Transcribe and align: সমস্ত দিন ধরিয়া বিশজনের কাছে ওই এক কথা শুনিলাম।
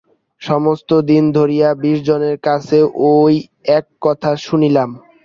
সমস্ত 0.41 0.89
দিন 1.09 1.23
ধরিয়া 1.37 1.69
বিশজনের 1.83 2.35
কাছে 2.39 2.77
ওই 3.11 3.33
এক 3.71 3.85
কথা 4.01 4.31
শুনিলাম। 4.39 4.89